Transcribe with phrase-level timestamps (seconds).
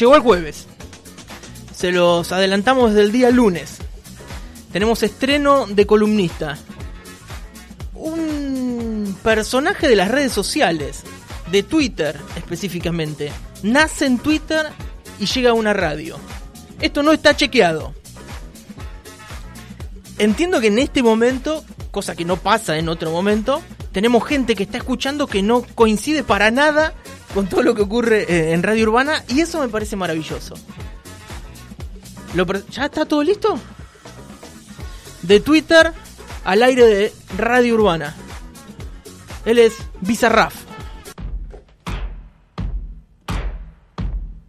[0.00, 0.66] Llegó el jueves.
[1.76, 3.76] Se los adelantamos desde el día lunes.
[4.72, 6.56] Tenemos estreno de columnista.
[7.92, 11.02] Un personaje de las redes sociales,
[11.52, 13.30] de Twitter específicamente,
[13.62, 14.68] nace en Twitter
[15.18, 16.16] y llega a una radio.
[16.80, 17.94] Esto no está chequeado.
[20.16, 23.60] Entiendo que en este momento, cosa que no pasa en otro momento,
[23.92, 26.94] tenemos gente que está escuchando que no coincide para nada
[27.34, 30.54] con todo lo que ocurre eh, en Radio Urbana y eso me parece maravilloso.
[32.70, 33.58] ¿Ya está todo listo?
[35.22, 35.92] De Twitter
[36.44, 38.14] al aire de Radio Urbana.
[39.44, 40.54] Él es Bizarraf.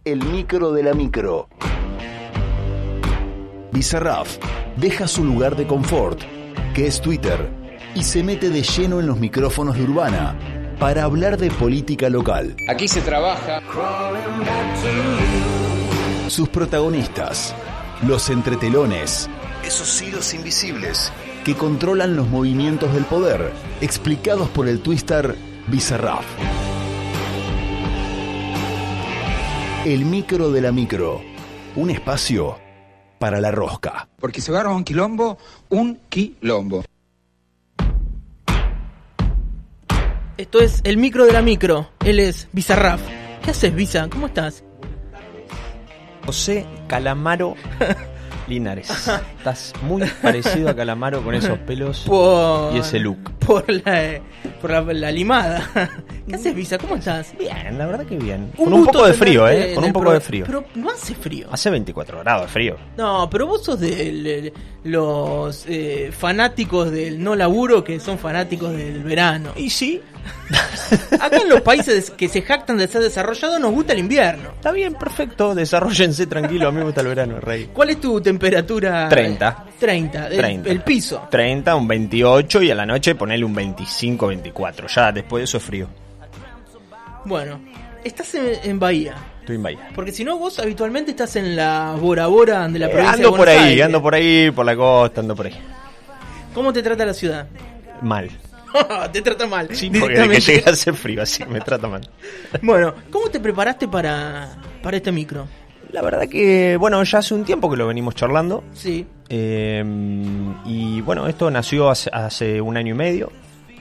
[0.04, 1.48] El micro de la micro.
[3.72, 4.38] Bizarraf
[4.76, 6.20] deja su lugar de confort,
[6.74, 7.50] que es Twitter,
[7.94, 12.56] y se mete de lleno en los micrófonos de Urbana para hablar de política local.
[12.68, 13.62] Aquí se trabaja.
[16.26, 17.54] Sus protagonistas,
[18.04, 19.30] los entretelones,
[19.64, 21.12] esos hilos invisibles
[21.44, 25.36] que controlan los movimientos del poder, explicados por el twister
[25.68, 26.26] Bizarraf.
[29.84, 31.22] El micro de la micro,
[31.76, 32.58] un espacio
[33.20, 34.08] para la rosca.
[34.18, 36.82] Porque se agarra un quilombo, un quilombo.
[40.42, 41.88] Esto es el micro de la micro.
[42.04, 43.00] Él es Bizarraf.
[43.44, 44.08] ¿Qué haces, Biza?
[44.08, 44.64] ¿Cómo estás?
[46.26, 47.54] José Calamaro
[48.48, 48.90] Linares.
[48.90, 52.74] Estás muy parecido a Calamaro con esos pelos Por...
[52.74, 53.18] y ese look.
[53.38, 54.20] Por la,
[54.60, 55.70] por la, la limada.
[56.28, 56.76] ¿Qué haces, Visa?
[56.76, 57.38] ¿Cómo estás?
[57.38, 58.50] Bien, la verdad que bien.
[58.56, 59.74] Con un poco de frío, ¿eh?
[59.76, 60.44] Con un poco de frío.
[60.44, 61.46] Pero no hace frío.
[61.52, 62.76] Hace 24 grados de frío.
[62.96, 69.04] No, pero vos sos de los eh, fanáticos del no laburo que son fanáticos del
[69.04, 69.52] verano.
[69.56, 70.00] Y sí,
[71.20, 74.50] Acá en los países que se jactan de ser desarrollados nos gusta el invierno.
[74.54, 75.54] está bien, perfecto.
[75.54, 76.68] Desarróllense tranquilo.
[76.68, 77.70] A mí me gusta el verano, rey.
[77.72, 79.08] ¿Cuál es tu temperatura?
[79.08, 79.64] 30.
[79.78, 80.28] 30.
[80.28, 80.70] El, 30.
[80.70, 81.26] el piso.
[81.30, 84.86] 30, un 28 y a la noche ponele un 25, 24.
[84.88, 85.88] Ya después de eso es frío.
[87.24, 87.60] Bueno,
[88.04, 89.14] estás en, en Bahía.
[89.40, 89.88] Estoy en Bahía.
[89.94, 93.24] Porque si no, vos habitualmente estás en la Bora Bora de la Eh, provincia de
[93.24, 93.86] ando por Buenos ahí, Aires.
[93.86, 95.58] ando por ahí, por la costa, ando por ahí.
[96.54, 97.46] ¿Cómo te trata la ciudad?
[98.02, 98.28] Mal.
[99.12, 99.68] te trata mal.
[99.74, 102.08] Sí, porque de que llega a hacer frío, así me trata mal.
[102.62, 105.46] Bueno, ¿cómo te preparaste para, para este micro?
[105.90, 108.64] La verdad que, bueno, ya hace un tiempo que lo venimos charlando.
[108.72, 109.06] Sí.
[109.28, 109.84] eh,
[110.64, 113.30] y bueno, esto nació hace, hace un año y medio.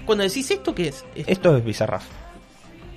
[0.05, 1.05] Cuando decís esto, ¿qué es?
[1.15, 2.03] Es- Esto es Bizarraf.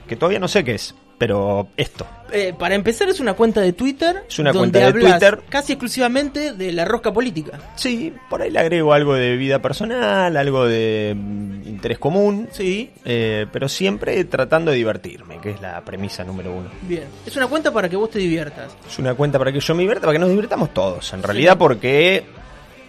[0.09, 0.95] Que todavía no sé qué es,
[1.25, 2.07] pero esto.
[2.33, 4.25] eh, para empezar, es una cuenta de Twitter.
[4.29, 5.41] Es una donde cuenta de Twitter.
[5.49, 7.59] Casi exclusivamente de la rosca política.
[7.77, 12.49] Sí, por ahí le agrego algo de vida personal, algo de mm, interés común.
[12.53, 12.91] Sí.
[13.07, 16.69] eh, pero siempre tratando de divertirme, que es la premisa número uno.
[16.83, 17.05] Bien.
[17.25, 18.77] Es una cuenta para que vos te diviertas.
[18.87, 21.11] Es una cuenta para que yo me divierta, para que nos divirtamos todos.
[21.15, 22.25] En realidad, porque.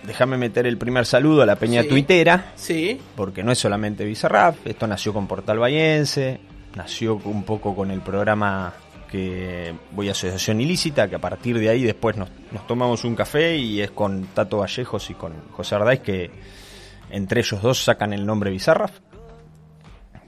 [0.06, 1.88] Déjame meter el primer saludo a la peña Sí.
[1.88, 2.52] tuitera.
[2.56, 3.00] Sí.
[3.16, 6.40] porque no es solamente Bizarrap, esto nació con Portal Bayense,
[6.76, 8.74] nació un poco con el programa
[9.10, 13.16] que voy a Asociación Ilícita, que a partir de ahí después nos, nos tomamos un
[13.16, 16.32] café y es con Tato Vallejos y con José Ardáiz que
[17.12, 18.92] entre ellos dos sacan el nombre Bizarrap,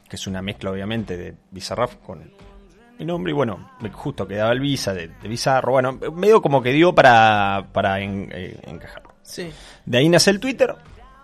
[0.08, 2.32] que es una mezcla obviamente de Bizarrap con
[3.00, 6.62] mi nombre y bueno, me- justo quedaba el Visa de, de Bizarro, bueno, medio como
[6.62, 9.04] que dio para, para en- eh, encajar.
[9.22, 9.50] Sí.
[9.86, 10.76] De ahí nace el Twitter,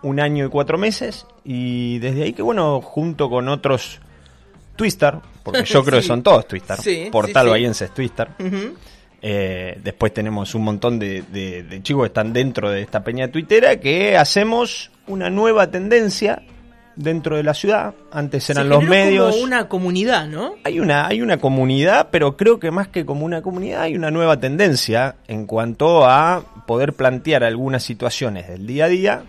[0.01, 4.01] un año y cuatro meses, y desde ahí que bueno, junto con otros
[4.75, 7.50] Twister, porque yo creo que son todos Twister, Sí, Portal sí.
[7.51, 8.29] Bahiense es Twister.
[9.25, 13.29] Eh, después tenemos un montón de, de- de chicos que están dentro de esta peña
[13.29, 16.41] tuitera que hacemos una nueva tendencia
[16.97, 17.94] dentro de la ciudad.
[18.11, 19.31] Antes eran Se los medios.
[19.31, 20.56] como una comunidad, ¿no?
[20.66, 24.11] Hay una, hay una comunidad, pero creo que más que como una comunidad hay una
[24.11, 29.23] nueva tendencia en cuanto a poder plantear algunas situaciones del día a día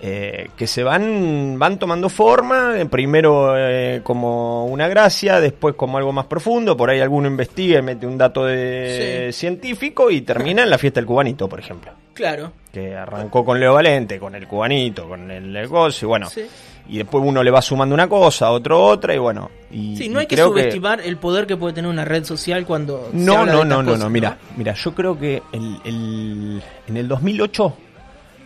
[0.00, 5.98] eh, que se van, van tomando forma, eh, primero eh, como una gracia, después como
[5.98, 9.40] algo más profundo, por ahí alguno investiga y mete un dato de Sí.
[9.40, 11.90] científico y termina en la fiesta del cubanito, por ejemplo.
[12.14, 12.52] Claro.
[12.72, 16.46] Que arrancó con Leo Valente, con el cubanito, con el negocio, y bueno, Sí.
[16.88, 19.50] y después uno le va sumando una cosa, otro otra, y bueno.
[19.70, 23.08] Y, Sí, no hay que subestimar el poder que puede tener una red social cuando.
[23.10, 25.76] se No, habla no, de no, no, cosas, no, mira, mira, yo creo que el,
[25.84, 27.76] el- en el 2008,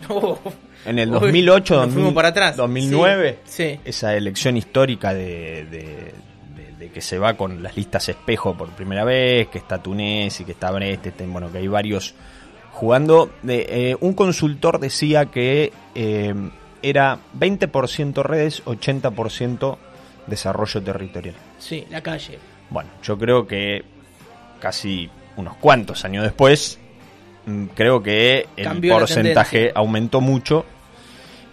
[0.08, 0.38] Oh,
[0.86, 2.56] en el Uy, 2008, nos 2000, fuimos para atrás.
[2.56, 3.80] 2009, Sí, sí.
[3.84, 6.12] esa elección histórica de, de-
[6.56, 10.40] de- de que se va con las listas espejo por primera vez, que está Túnez
[10.40, 12.14] y que está Brest, este, bueno, que hay varios
[12.72, 13.30] jugando.
[13.46, 16.34] Eh, un consultor decía que eh,
[16.82, 19.76] era 20% redes, 80%
[20.26, 21.36] desarrollo territorial.
[21.58, 22.38] Sí, la calle.
[22.70, 23.84] Bueno, yo creo que
[24.60, 26.78] casi unos cuantos años después,
[27.74, 30.64] creo que el Cambió porcentaje aumentó mucho.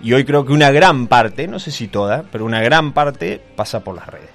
[0.02, 3.42] Y hoy creo que una gran parte, no sé si toda, pero una gran parte
[3.56, 4.30] pasa por las redes.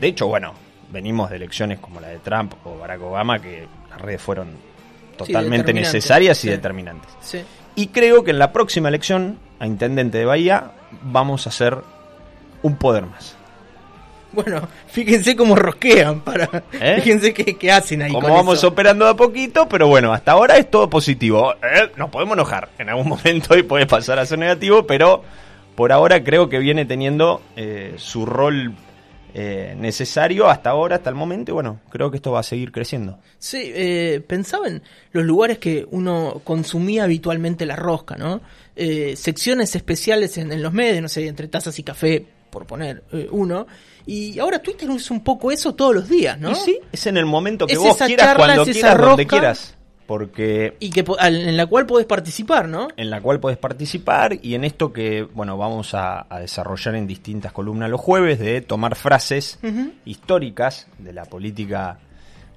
[0.00, 0.54] De hecho, bueno,
[0.92, 4.48] venimos de elecciones como la de Trump o Barack Obama, que las redes fueron
[5.16, 6.48] totalmente necesarias y sí.
[6.50, 7.10] determinantes.
[7.20, 7.40] Sí.
[7.74, 10.72] Y creo que en la próxima elección a intendente de Bahía
[11.02, 11.78] vamos a hacer
[12.62, 13.37] un poder más.
[14.32, 16.48] Bueno, fíjense cómo rosquean para.
[16.72, 17.00] ¿Eh?
[17.02, 18.12] Fíjense qué, qué hacen ahí.
[18.12, 18.68] Como vamos eso.
[18.68, 21.54] operando de a poquito, pero bueno, hasta ahora es todo positivo.
[21.54, 25.22] Eh, Nos podemos enojar en algún momento y puede pasar a ser negativo, pero
[25.74, 28.74] por ahora creo que viene teniendo eh, su rol
[29.34, 32.72] eh, necesario hasta ahora, hasta el momento, y bueno, creo que esto va a seguir
[32.72, 33.18] creciendo.
[33.38, 34.82] Sí, eh, pensaba en
[35.12, 38.40] los lugares que uno consumía habitualmente la rosca, ¿no?
[38.74, 43.02] Eh, secciones especiales en, en los medios, no sé, entre tazas y café, por poner
[43.12, 43.66] eh, uno.
[44.06, 46.52] Y ahora Twitter es un poco eso todos los días, ¿no?
[46.52, 49.26] Y sí, es en el momento que Es vos quieras, charla, cuando es quieras, donde
[49.26, 49.74] quieras.
[50.06, 52.88] Porque Y que en la cual podés participar, ¿no?
[52.96, 57.06] en la cual podés participar y en esto que, bueno, vamos a, a desarrollar en
[57.06, 59.58] distintas columnas los jueves de tomar frases
[60.06, 61.98] históricas de la política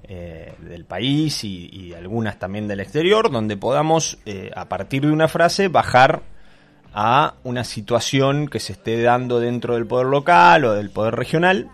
[0.04, 5.12] eh, del país y, y algunas también del exterior, donde podamos, eh, a partir de
[5.12, 6.22] una frase, bajar
[6.94, 11.70] a una situación que se esté dando dentro del poder local o del poder regional.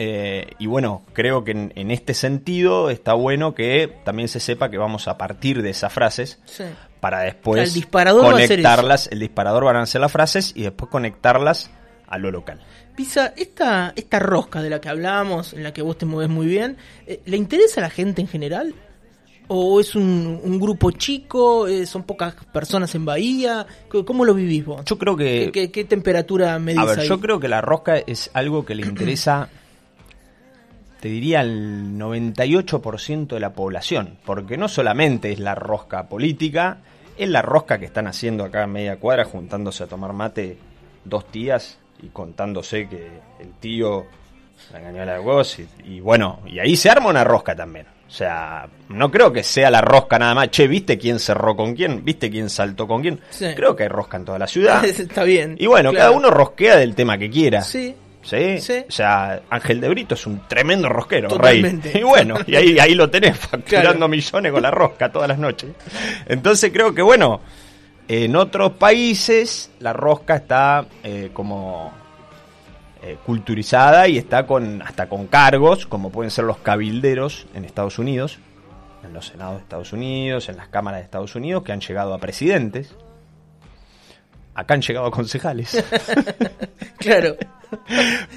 [0.00, 4.70] Eh, y bueno, creo que en, en este sentido está bueno que también se sepa
[4.70, 6.62] que vamos a partir de esas frases Sí.
[7.00, 9.08] para O después sea, el disparador conectarlas.
[9.08, 11.70] El disparador van a ser las frases y después conectarlas
[12.06, 12.60] a lo local.
[12.94, 16.46] Pisa, esta, esta rosca de la que hablábamos, en la que vos te mueves muy
[16.46, 16.76] bien,
[17.06, 18.74] eh, ¿le interesa a la gente en general?
[19.50, 21.66] ¿O es un, un grupo chico?
[21.68, 23.66] eh, ¿Son pocas personas en Bahía?
[24.06, 24.84] ¿Cómo lo vivís vos?
[24.84, 25.52] Yo creo ¿Qué, que.
[25.52, 27.08] qué- qué temperatura medís A ver, ahí?
[27.08, 29.48] yo creo que la rosca es algo que le interesa,
[31.00, 34.18] te diría, al 98% de la población.
[34.26, 36.78] Porque no solamente es la rosca política,
[37.16, 40.58] es la rosca que están haciendo acá a media cuadra, juntándose a tomar mate
[41.04, 43.08] dos tías y contándose que
[43.40, 44.04] el tío
[44.72, 45.58] la engañó a la de huevos.
[45.58, 47.86] Y, y bueno, y ahí se arma una rosca también.
[48.08, 50.50] O sea, no creo que sea la rosca nada más.
[50.50, 52.02] Che, ¿viste quién cerró con quién?
[52.04, 53.20] ¿Viste quién saltó con quién?
[53.28, 53.46] Sí.
[53.54, 54.82] Creo que hay rosca en toda la ciudad.
[54.86, 55.56] Está bien.
[55.58, 56.06] Y bueno, claro.
[56.06, 57.60] cada uno rosquea del tema que quiera.
[57.60, 57.94] Sí.
[58.22, 58.58] ¿Sí?
[58.60, 58.84] Sí.
[58.88, 61.92] O sea, Ángel de Brito es un tremendo rosquero, Totalmente.
[61.92, 62.00] rey.
[62.00, 64.08] Y bueno, y ahí, ahí lo tenés, facturando Claro.
[64.08, 65.70] millones con la rosca todas las noches.
[66.26, 67.40] Entonces creo que, bueno,
[68.08, 71.92] en otros países la rosca está eh, como
[73.08, 77.98] eh, culturizada y está con hasta con cargos, como pueden ser los cabilderos en Estados
[77.98, 78.38] Unidos,
[79.02, 82.12] en los senados de Estados Unidos, en las cámaras de Estados Unidos, que han llegado
[82.12, 82.94] a presidentes.
[84.54, 85.82] Acá han llegado a concejales.
[86.98, 87.36] Claro.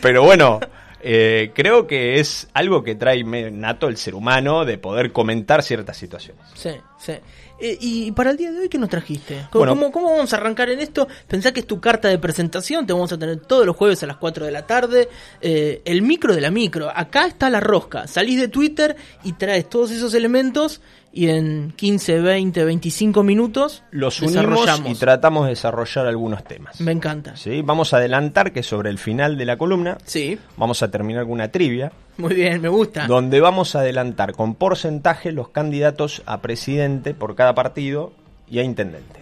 [0.01, 0.59] Pero bueno,
[1.03, 5.97] eh, creo que es algo que trae nato el ser humano de poder comentar ciertas
[5.97, 6.43] situaciones.
[6.55, 7.13] Sí, sí.
[7.63, 9.35] Eh, y para el día de hoy, ¿qué nos trajiste?
[9.51, 9.75] ¿Cómo, Bueno.
[9.75, 11.07] cómo- cómo vamos a arrancar en esto?
[11.27, 14.07] Pensá que es tu carta de presentación, te vamos a tener todos los jueves a
[14.07, 15.09] las 4 de la tarde.
[15.41, 16.89] eh, el micro de la micro.
[16.93, 18.07] Acá está la rosca.
[18.07, 20.81] Salís de Twitter y traes todos esos elementos
[21.13, 26.79] y en 15, 20, 25 minutos Los unimos y tratamos de desarrollar algunos temas.
[26.79, 27.35] Me encanta.
[27.35, 27.61] ¿Sí?
[27.61, 31.33] Vamos a adelantar que sobre el final de la columna Sí, vamos a terminar con
[31.33, 33.07] una trivia muy bien, me gusta.
[33.07, 38.13] donde vamos a adelantar con porcentaje los candidatos a presidente por cada partido
[38.49, 39.21] y a intendente.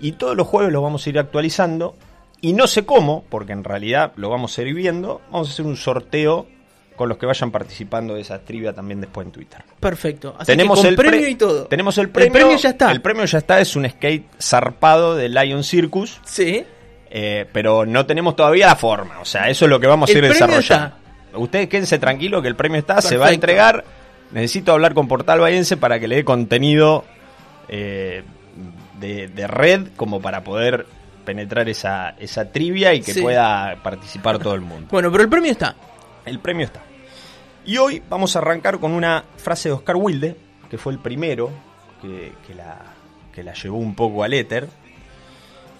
[0.00, 1.94] Y todos los jueves los vamos a ir actualizando
[2.40, 5.64] y no sé cómo, porque en realidad lo vamos a ir viendo, vamos a hacer
[5.64, 6.46] un sorteo
[6.96, 9.62] con los que vayan participando de esa trivia también después en Twitter.
[9.80, 10.34] Perfecto.
[10.38, 11.66] Así tenemos que con el pre- premio y todo.
[11.66, 12.56] Tenemos el premio.
[12.56, 12.92] ya está.
[12.92, 16.64] El premio ya está, es un skate zarpado de Lion Circus, Sí.
[17.10, 19.18] eh, pero no tenemos todavía la forma.
[19.20, 20.96] O sea, eso es lo que vamos El a ir premio desarrollando.
[21.34, 23.84] Ustedes quédense tranquilos que el premio está, se va a entregar.
[24.30, 27.04] Necesito hablar con Portal Bayense para que le dé contenido
[27.68, 28.22] eh,
[29.00, 30.86] de, de red como para poder
[31.24, 33.20] penetrar esa, esa trivia y que Sí.
[33.22, 34.88] pueda participar todo el mundo.
[34.90, 35.74] Bueno, pero el premio está.
[36.24, 36.82] El premio está.
[37.66, 40.36] Y hoy vamos a arrancar con una frase de Oscar Wilde,
[40.70, 41.50] que fue el primero
[42.00, 42.78] que, que la,
[43.32, 44.68] que la llevó un poco al éter,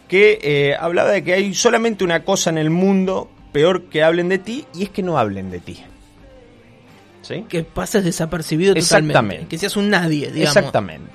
[0.09, 4.29] que eh, hablaba de que hay solamente una cosa en el mundo peor que hablen
[4.29, 5.83] de ti, y es que no hablen de ti.
[7.23, 7.47] ¿Sí?
[7.49, 9.13] Que pases desapercibido totalmente.
[9.13, 9.47] Exactamente.
[9.49, 10.57] Que seas un nadie, digamos.
[10.57, 11.11] Exactamente.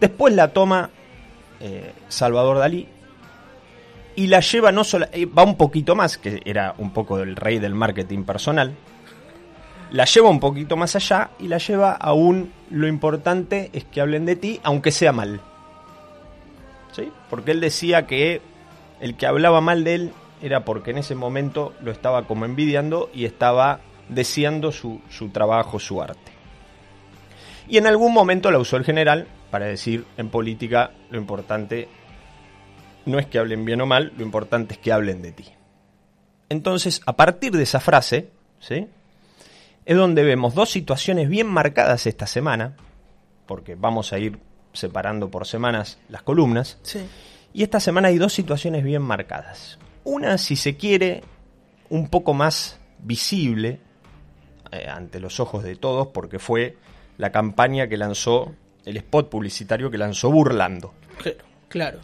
[0.00, 0.90] Después la toma
[1.60, 2.88] eh, Salvador Dalí
[4.16, 7.36] y la lleva no solo, eh, va un poquito más, que era un poco el
[7.36, 8.74] rey del marketing personal,
[9.90, 14.00] la lleva un poquito más allá y la lleva a un lo importante es que
[14.00, 15.40] hablen de ti, aunque sea mal.
[16.92, 17.10] ¿Sí?
[17.28, 18.40] Porque él decía que
[19.00, 23.10] el que hablaba mal de él era porque en ese momento lo estaba como envidiando
[23.12, 26.32] y estaba deseando su, su trabajo, su arte.
[27.68, 31.88] Y en algún momento la usó el general para decir en política lo importante
[33.06, 35.46] no es que hablen bien o mal, lo importante es que hablen de ti.
[36.48, 38.28] Entonces, a partir de esa frase,
[38.60, 38.86] ¿sí?
[39.84, 42.76] Es donde vemos dos situaciones bien marcadas esta semana,
[43.46, 44.38] porque vamos a ir
[44.72, 46.78] separando por semanas las columnas.
[46.82, 47.00] Sí.
[47.52, 49.78] Y esta semana hay dos situaciones bien marcadas.
[50.04, 51.22] Una, si se quiere,
[51.90, 53.80] un poco más visible
[54.70, 56.76] eh, ante los ojos de todos, porque fue
[57.18, 58.54] la campaña que lanzó,
[58.84, 60.94] el spot publicitario que lanzó Burlando.
[61.18, 61.98] Claro, Claro.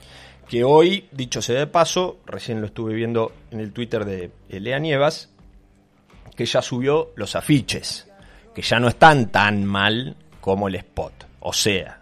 [0.48, 4.78] Que hoy, dicho sea de paso, recién lo estuve viendo en el Twitter de Elea
[4.78, 5.28] Nievas,
[6.34, 8.08] que ya subió los afiches,
[8.54, 11.12] que ya no están tan mal como el spot.
[11.40, 12.00] O sea,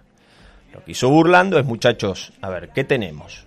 [0.73, 3.45] lo que hizo Burlando es, muchachos, a ver, ¿qué tenemos?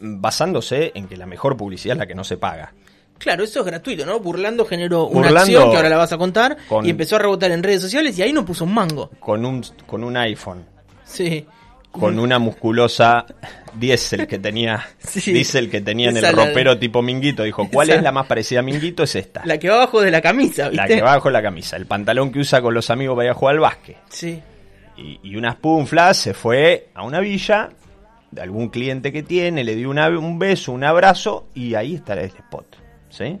[0.00, 2.72] Basándose en que la mejor publicidad es la que no se paga.
[3.18, 4.20] Claro, eso es gratuito, ¿no?
[4.20, 7.50] Burlando generó una acción que ahora la vas a contar con- y empezó a rebotar
[7.50, 9.10] en redes sociales y ahí no puso un mango.
[9.20, 10.64] Con un, con un iPhone,
[11.04, 11.46] Sí.
[11.90, 13.24] Con una musculosa
[13.74, 15.42] diésel que tenía, Sí.
[15.70, 17.42] que tenía en el la- ropero tipo Minguito.
[17.42, 19.02] Dijo, ¿cuál Esa- es la más parecida a Minguito?
[19.02, 19.42] Es esta.
[19.44, 20.76] La que va abajo de la camisa, ¿viste?
[20.76, 23.30] La que va bajo la camisa, el pantalón que usa con los amigos para ir
[23.30, 23.96] a jugar al básquet.
[24.08, 24.40] Sí.
[24.96, 27.70] Y, y unas punflas se fue a una villa
[28.30, 32.12] de algún cliente que tiene, le dio una- un beso, un abrazo y ahí está
[32.14, 32.76] el spot.
[33.08, 33.38] ¿Sí?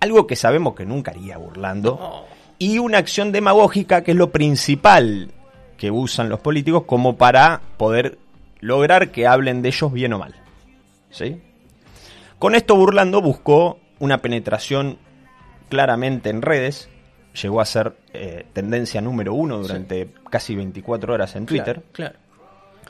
[0.00, 2.26] Algo que sabemos que nunca haría burlando.
[2.60, 5.32] Y una acción demagógica que es lo principal
[5.78, 8.18] que usan los políticos como para poder
[8.60, 10.34] lograr que hablen de ellos bien o mal.
[11.10, 11.40] ¿Sí?
[12.38, 14.98] Con esto Burlando buscó una penetración
[15.68, 16.88] claramente en redes,
[17.40, 21.82] llegó a ser eh, tendencia número uno durante casi 24 horas en Twitter.
[21.92, 22.28] Claro, claro.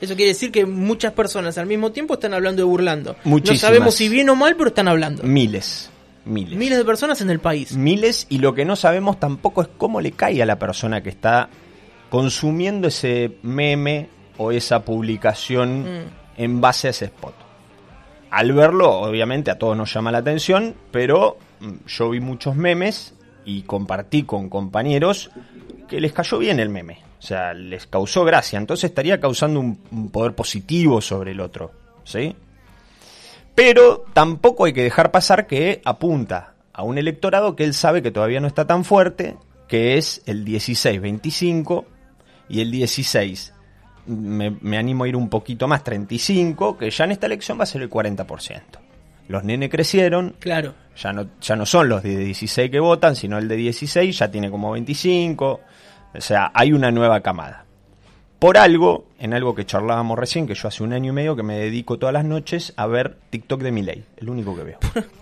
[0.01, 3.15] Eso quiere decir que muchas personas al mismo tiempo están hablando de burlando.
[3.25, 3.61] Muchísimas.
[3.61, 5.23] No sabemos si bien o mal, pero están hablando.
[5.23, 5.89] Miles,
[6.25, 6.57] miles.
[6.57, 7.75] Miles de personas en el país.
[7.75, 11.09] Miles y lo que no sabemos tampoco es cómo le cae a la persona que
[11.09, 11.49] está
[12.09, 16.09] consumiendo ese meme o esa publicación Mm.
[16.37, 17.33] en base a ese spot.
[18.31, 23.13] Al verlo, obviamente a todos nos llama la atención, pero mm, yo vi muchos memes
[23.43, 25.31] y compartí con compañeros
[25.87, 27.01] que les cayó bien el meme.
[27.19, 28.57] O sea, les causó gracia.
[28.57, 31.71] Entonces estaría causando un, un poder positivo sobre el otro.
[32.05, 32.35] ¿Sí?
[33.55, 38.11] Pero tampoco hay que dejar pasar que apunta a un electorado que él sabe que
[38.11, 39.35] todavía no está tan fuerte,
[39.67, 41.85] que es el 16-25
[42.49, 43.53] y el 16,
[44.07, 47.63] me, me animo a ir un poquito más, 35, que ya en esta elección va
[47.63, 48.61] a ser el 40%.
[49.27, 50.73] Los nenes crecieron, Claro.
[50.97, 54.31] ya no, ya no son los de 16 que votan, sino el de 16 ya
[54.31, 55.59] tiene como 25.
[56.15, 57.65] O sea, hay una nueva camada.
[58.39, 61.43] Por algo, en algo que charlábamos recién, que yo hace un año y medio que
[61.43, 64.79] me dedico todas las noches a ver TikTok de mi ley, el único que veo.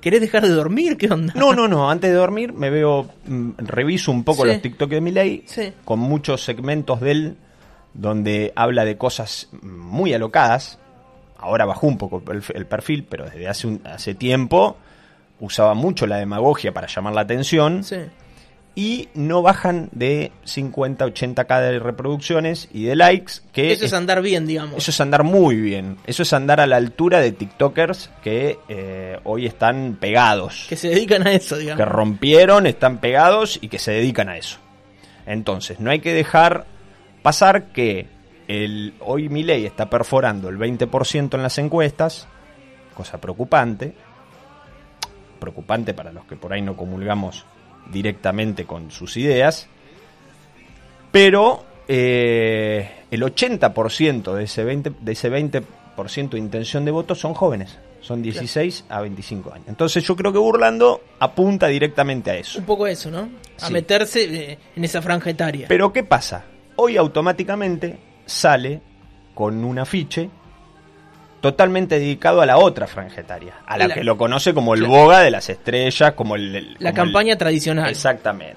[0.00, 0.96] ¿Querés dejar de dormir?
[0.96, 1.32] ¿Qué onda?
[1.36, 4.48] No, no, no, antes de dormir me veo, mm, reviso un poco Sí.
[4.48, 5.72] los TikTok de mi ley, Sí.
[5.84, 7.36] con muchos segmentos de él
[7.94, 10.78] donde habla de cosas muy alocadas.
[11.36, 14.76] Ahora bajó un poco el, el perfil, pero desde hace, un- hace tiempo
[15.40, 17.96] usaba mucho la demagogia para llamar la atención Sí.
[18.74, 24.22] Y no bajan de 50, 80k de reproducciones y de likes, que Eso es andar
[24.22, 24.76] bien, digamos.
[24.76, 25.96] eso es andar muy bien.
[26.06, 30.66] Eso es andar a la altura de TikTokers que eh, hoy están pegados.
[30.68, 31.88] Que se dedican a eso, Que digamos.
[31.88, 34.58] rompieron, están pegados y que se dedican a eso.
[35.26, 36.66] Entonces, no hay que dejar
[37.22, 38.06] pasar que
[38.48, 42.26] el, hoy Milei está perforando el 20% en las encuestas,
[42.94, 43.94] cosa preocupante.
[45.38, 47.44] Preocupante para los que por ahí no comulgamos
[47.92, 49.66] directamente con sus ideas.
[51.12, 57.34] Pero eh, el 80% de ese 20%, de ese 20% de intención de voto son
[57.34, 57.78] jóvenes.
[58.00, 59.68] Son 16 a 25 años.
[59.68, 62.58] Entonces yo creo que Burlando apunta directamente a eso.
[62.58, 63.28] Un poco eso, ¿no?
[63.60, 63.72] A Sí.
[63.74, 65.66] meterse eh, en esa franja etaria.
[65.68, 66.44] Pero ¿qué pasa?
[66.76, 68.80] Hoy automáticamente sale
[69.34, 70.30] con un afiche
[71.40, 74.80] totalmente dedicado a la otra franja etaria, a la, La- que lo conoce como el
[74.80, 74.94] Claro.
[74.94, 76.54] boga de las estrellas, como el...
[76.54, 77.88] el- la como el- campaña tradicional.
[77.90, 78.56] Exactamente,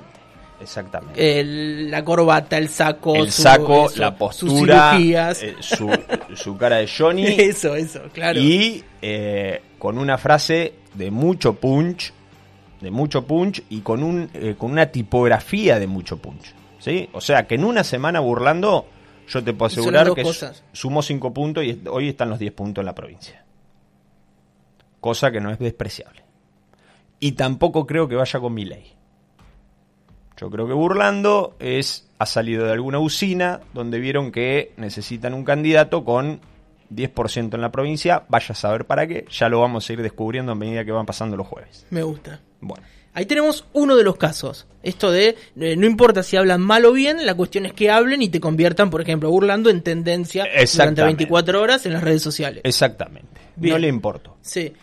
[0.62, 1.40] exactamente.
[1.40, 3.16] El- la corbata, el saco.
[3.16, 5.44] el su- saco, eso, la sus postura, cirugías.
[5.44, 5.90] eh, su,
[6.36, 8.40] su cara de Johnny Eso, eso, claro.
[8.40, 12.12] y eh, con una frase de mucho punch,
[12.82, 17.10] de mucho punch y con un eh, con una tipografía de mucho punch, ¿sí?
[17.14, 18.88] O sea que en una semana burlando
[19.28, 20.64] yo te puedo asegurar que cosas.
[20.72, 23.44] sumó 5 puntos y hoy están los 10 puntos en la provincia.
[25.00, 26.24] Cosa que no es despreciable.
[27.20, 28.94] Y tampoco creo que vaya con mi ley.
[30.38, 35.44] Yo creo que Burlando es ha salido de alguna usina donde vieron que necesitan un
[35.44, 36.40] candidato con
[36.92, 40.52] 10% en la provincia, vaya a saber para qué, ya lo vamos a ir descubriendo
[40.52, 41.86] a medida que van pasando los jueves.
[41.90, 42.40] Me gusta.
[42.62, 42.84] Bueno,
[43.16, 44.66] Ahí tenemos uno de los casos.
[44.82, 48.24] Esto de, eh, no importa si hablan mal o bien, la cuestión es que hablen
[48.24, 51.04] y te conviertan, por ejemplo, burlando en tendencia durante Exactamente.
[51.26, 52.62] 24 horas en las redes sociales.
[52.64, 53.40] Exactamente.
[53.56, 53.74] Bien.
[53.74, 54.36] No le importó.
[54.42, 54.74] Sí,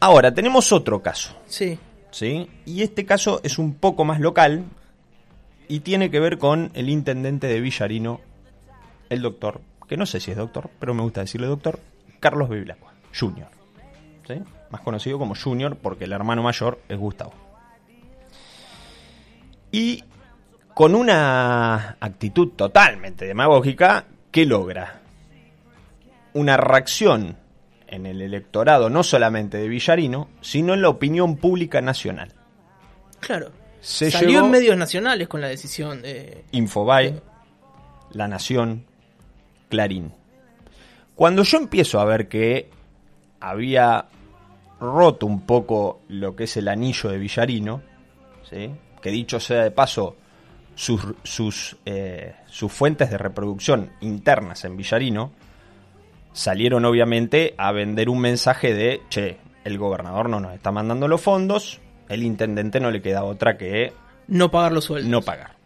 [0.00, 1.36] Ahora, tenemos otro caso.
[1.46, 1.78] sí.
[2.10, 2.48] ¿sí?
[2.64, 4.64] Y este caso es un poco más local
[5.68, 8.20] y tiene que ver con el intendente de Villarino,
[9.10, 11.80] el doctor, que no sé si es doctor, pero me gusta decirle doctor,
[12.20, 13.48] Carlos Bevilacqua, Junior.
[14.26, 14.34] ¿sí?
[14.70, 17.32] Más conocido como Junior porque el hermano mayor es Gustavo.
[19.72, 20.04] Y
[20.74, 25.00] con una actitud totalmente demagógica, ¿qué logra?
[26.34, 27.36] Una reacción
[27.86, 32.32] en el electorado no solamente de Villarino, sino en la opinión pública nacional.
[33.20, 33.50] Claro.
[33.80, 36.44] Se Salió en medios nacionales con la decisión de...
[36.50, 37.22] Infobae,
[38.10, 38.84] La Nación,
[39.68, 40.12] Clarín.
[41.14, 42.70] Cuando yo empiezo a ver que
[43.40, 44.06] había
[44.80, 47.82] roto un poco lo que es el anillo de Villarino,
[48.48, 48.70] ¿sí?
[49.00, 50.16] que dicho sea de paso,
[50.74, 55.32] sus, sus, eh, sus fuentes de reproducción internas en Villarino
[56.32, 61.20] salieron obviamente a vender un mensaje de, che, el gobernador no nos está mandando los
[61.20, 63.92] fondos, el intendente no le queda otra que
[64.28, 65.10] No pagar los sueldos.
[65.10, 65.56] no pagar.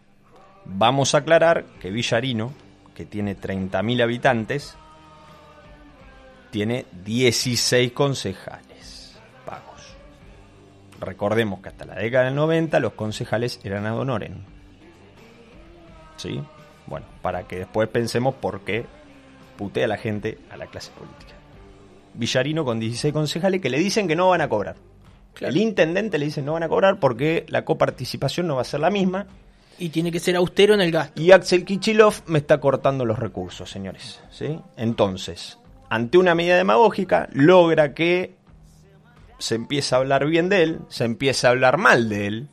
[0.65, 2.53] Vamos a aclarar que Villarino,
[2.93, 4.75] que tiene 30.000 habitantes,
[6.51, 9.95] tiene 16 concejales pagos.
[10.99, 14.35] Recordemos que hasta la década del 90 los concejales eran ad honorem.
[16.17, 16.41] ¿Sí?
[16.85, 18.85] Bueno, para que después pensemos por qué
[19.57, 21.33] putea la gente a la clase política.
[22.13, 24.75] Villarino con 16 concejales que le dicen que no van a cobrar.
[25.33, 25.53] Claro.
[25.55, 28.79] El intendente le dice no van a cobrar porque la coparticipación no va a ser
[28.79, 29.25] la misma.
[29.79, 31.21] Y tiene que ser austero en el gasto.
[31.21, 34.21] Y Axel Kichilov me está cortando los recursos, señores.
[34.31, 34.59] ¿sí?
[34.77, 35.57] Entonces,
[35.89, 38.35] ante una medida demagógica, logra que
[39.39, 42.47] se empiece a hablar bien de él, se empiece a hablar mal de él.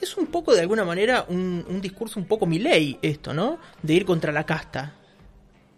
[0.00, 3.58] Es un poco, de alguna manera, un, un discurso un poco Milei esto, ¿no?
[3.82, 4.94] De ir contra la casta.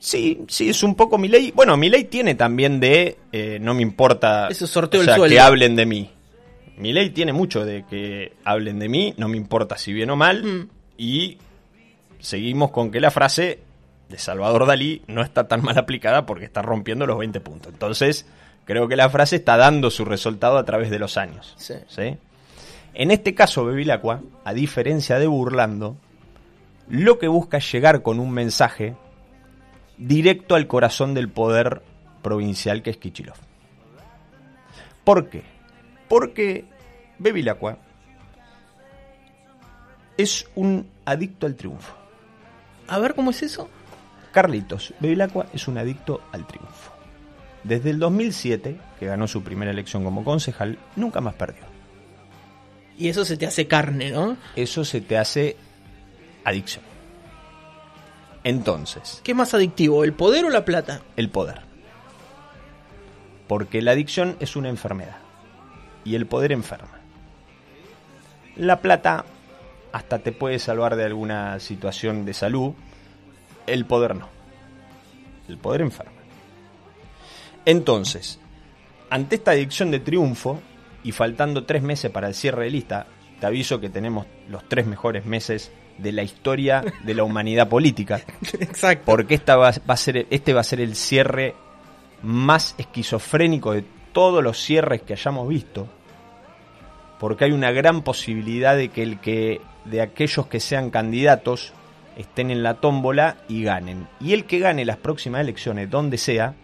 [0.00, 1.52] Sí, sí, es un poco mi ley.
[1.54, 5.38] Bueno, mi ley tiene también de eh, no me importa Eso sorteo o sea, que
[5.38, 6.10] hablen de mí.
[6.80, 10.16] Mi ley tiene mucho de que hablen de mí, no me importa si bien o
[10.16, 10.42] mal.
[10.42, 10.68] Mm.
[10.96, 11.38] Y
[12.20, 13.60] seguimos con que la frase
[14.08, 17.72] de Salvador Dalí no está tan mal aplicada porque está rompiendo los 20 puntos.
[17.72, 18.26] Entonces,
[18.64, 21.54] creo que la frase está dando su resultado a través de los años.
[21.58, 21.74] Sí.
[21.86, 22.16] ¿sí?
[22.94, 25.96] En este caso, Bevilacqua, a diferencia de Burlando,
[26.88, 28.96] lo que busca es llegar con un mensaje
[29.98, 31.82] directo al corazón del poder
[32.22, 33.36] provincial que es Kichilov.
[35.04, 35.42] ¿Por qué?
[36.08, 36.64] Porque
[37.20, 37.76] Bevilacqua
[40.16, 41.94] es un adicto al triunfo.
[42.88, 43.68] A ver cómo es eso.
[44.32, 46.92] Carlitos, Bevilacqua es un adicto al triunfo.
[47.62, 51.62] Desde el 2007, que ganó su primera elección como concejal, nunca más perdió.
[52.96, 54.38] Y eso se te hace carne, ¿no?
[54.56, 55.56] Eso se te hace
[56.44, 56.84] adicción.
[58.44, 61.02] Entonces, ¿Qué es más adictivo, el poder o la plata?
[61.16, 61.60] el poder.
[63.46, 65.18] Porque la adicción es una enfermedad.
[66.04, 66.99] Y el poder enferma.
[68.60, 69.24] La plata
[69.90, 72.74] hasta te puede salvar de alguna situación de salud.
[73.66, 74.28] El poder no.
[75.48, 76.12] El poder enferma.
[77.64, 78.38] Entonces,
[79.08, 80.60] ante esta adicción de triunfo
[81.02, 83.06] y faltando tres meses para el cierre de lista,
[83.40, 88.20] te aviso que tenemos los tres mejores meses de la historia de la humanidad política
[88.60, 89.04] Exacto.
[89.06, 91.54] porque esta va, va a ser, este va a ser el cierre
[92.22, 95.88] más esquizofrénico de todos los cierres que hayamos visto,
[97.20, 101.74] porque hay una gran posibilidad de que el que de aquellos que sean candidatos
[102.16, 104.08] estén en la tómbola y ganen.
[104.20, 106.54] Y el que gane las próximas elecciones, donde sea,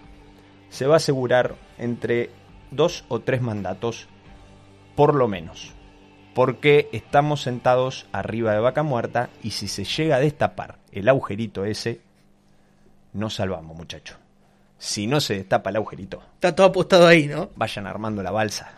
[0.70, 2.30] se va a asegurar entre
[2.70, 4.08] dos o tres mandatos,
[4.96, 5.74] por lo menos.
[6.34, 11.66] Porque estamos sentados arriba de vaca muerta y si se llega a destapar el agujerito
[11.66, 12.00] ese,
[13.12, 14.16] no salvamos, muchachos.
[14.78, 17.50] Si no se destapa el agujerito, Está todo apostado ahí, ¿no?
[17.56, 18.75] vayan armando la balsa.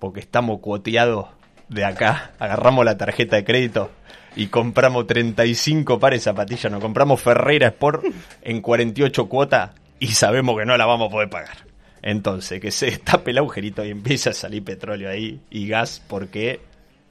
[0.00, 1.26] Porque estamos cuoteados
[1.68, 2.32] de acá.
[2.40, 3.92] Agarramos la tarjeta de crédito
[4.34, 6.72] y compramos 35 pares de zapatillas.
[6.72, 8.04] Nos compramos Ferreira Sport
[8.42, 11.56] en 48 cuotas y sabemos que no la vamos a poder pagar.
[12.02, 16.60] Entonces, que se destape el agujerito y empiece a salir petróleo ahí y gas porque,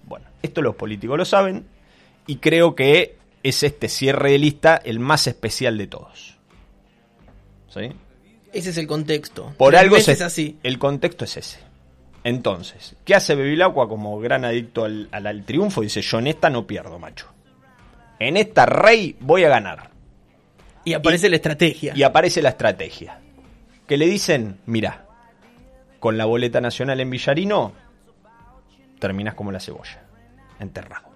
[0.06, 1.66] bueno, esto los políticos lo saben
[2.26, 6.36] y creo que es este cierre de lista el más especial de todos.
[7.70, 7.92] ¿Sí?
[8.52, 9.54] Ese es el contexto.
[9.58, 10.58] Por Tres algo se- así.
[10.64, 11.60] El contexto es ese.
[12.30, 15.82] Entonces, ¿qué hace Bevilacqua como gran adicto al, al- al triunfo?
[15.82, 17.26] Dice, yo en esta no pierdo, macho.
[18.20, 19.90] En esta rey voy a ganar.
[20.86, 21.94] Y aparece la estrategia.
[21.96, 23.20] Y aparece la estrategia.
[23.88, 25.06] Que le dicen, mira,
[26.00, 27.74] con la boleta nacional en Villarino,
[29.00, 30.04] terminás como la cebolla,
[30.60, 31.10] enterrado.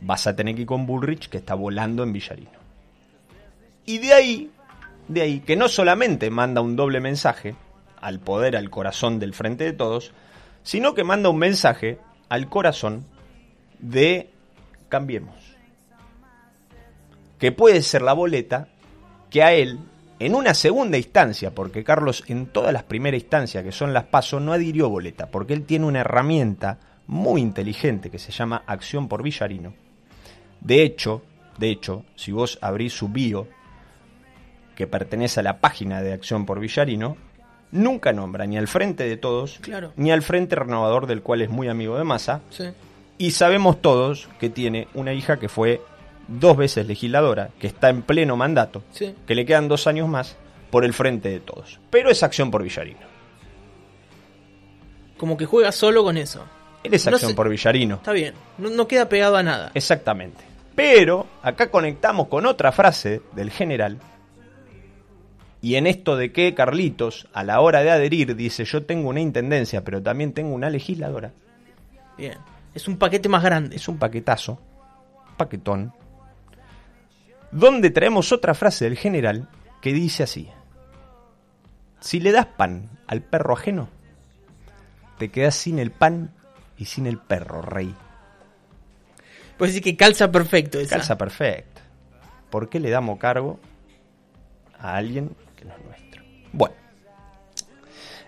[0.00, 2.50] Vas a tener que ir con Bullrich, que está volando en Villarino.
[3.84, 4.50] Y de ahí,
[5.08, 7.54] de ahí, que no solamente manda un doble mensaje
[8.04, 10.12] al poder, al corazón del frente de todos,
[10.62, 13.06] sino que manda un mensaje al corazón
[13.78, 14.30] de
[14.88, 15.56] Cambiemos.
[17.38, 18.68] Que puede ser la boleta
[19.30, 19.78] que a él,
[20.18, 24.40] en una segunda instancia, porque Carlos en todas las primeras instancias que son las pasos
[24.40, 29.22] no adhirió boleta, porque él tiene una herramienta muy inteligente que se llama Acción por
[29.22, 29.74] Villarino.
[30.60, 31.22] De hecho,
[31.58, 33.48] de hecho, si vos abrís su bio,
[34.74, 37.16] que pertenece a la página de Acción por Villarino,
[37.74, 39.92] nunca nombra ni al frente de todos, Claro.
[39.96, 42.64] ni al frente renovador del cual es muy amigo de Massa, Sí.
[43.18, 45.82] y sabemos todos que tiene una hija que fue
[46.26, 49.14] dos veces legisladora, que está en pleno mandato, Sí.
[49.26, 50.36] que le quedan dos años más
[50.70, 51.78] por el frente de todos.
[51.90, 53.12] Pero es acción por Villarino.
[55.18, 56.44] Como que juega solo con eso.
[56.82, 57.96] Él es No acción sé- por Villarino.
[57.96, 58.34] Está bien.
[58.58, 59.70] No, no queda pegado a nada.
[59.74, 60.42] Exactamente.
[60.74, 63.98] Pero acá conectamos con otra frase del general.
[65.64, 69.22] Y en esto de que Carlitos, a la hora de adherir, dice yo tengo una
[69.22, 71.32] intendencia, pero también tengo una legisladora.
[72.18, 72.36] Bien.
[72.74, 73.74] Es un paquete más grande.
[73.74, 74.60] es un paquetazo,
[75.38, 75.94] paquetón,
[77.50, 79.48] donde traemos otra frase del general
[79.80, 80.50] que dice así,
[81.98, 83.88] si le das pan al perro ajeno,
[85.16, 86.34] te quedas sin el pan
[86.76, 87.94] y sin el perro, rey.
[89.56, 90.96] Puedes decir que calza perfecto esa.
[90.96, 91.80] Calza perfecta.
[92.50, 93.58] ¿Por qué le damos cargo
[94.78, 95.34] a alguien
[96.54, 96.76] Bueno,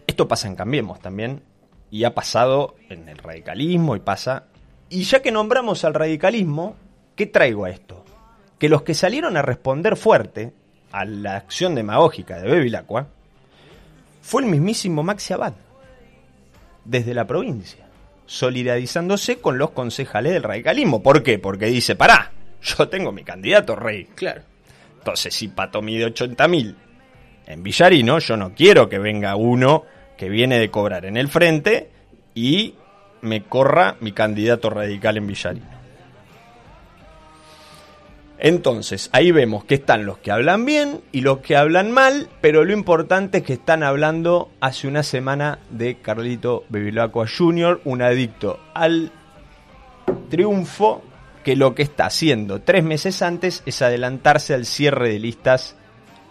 [0.07, 1.43] esto pasa en Cambiemos también,
[1.91, 4.47] y ha pasado en el radicalismo y pasa...
[4.89, 6.77] Y ya que nombramos al radicalismo,
[7.15, 8.05] ¿qué traigo a esto?
[8.59, 10.53] Que los que salieron a responder fuerte
[10.93, 13.09] a la acción demagógica de Bevilacqua
[14.23, 15.55] fue el mismísimo Maxi Abad,
[16.85, 17.87] desde la provincia,
[18.27, 21.03] solidarizándose con los concejales del radicalismo.
[21.03, 21.39] ¿Por qué?
[21.39, 24.07] Porque dice, pará, yo tengo mi candidato, rey.
[24.15, 24.43] Claro.
[24.99, 26.75] Entonces, si Pato mide 80.000
[27.47, 29.85] en Villarino, yo no quiero que venga uno
[30.17, 31.91] que viene de cobrar en el frente
[32.35, 32.75] y
[33.23, 35.77] me corra mi candidato radical en Villarino.
[38.39, 42.65] Entonces, ahí vemos que están los que hablan bien y los que hablan mal, pero
[42.65, 48.61] lo importante es que están hablando hace una semana de Carlito Bevilacqua Jr., un adicto
[48.75, 49.11] al
[50.29, 51.03] triunfo
[51.45, 55.77] que lo que está haciendo tres meses antes es adelantarse al cierre de listas